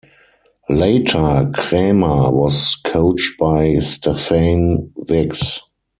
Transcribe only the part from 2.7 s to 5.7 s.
coached by Stephane Vix.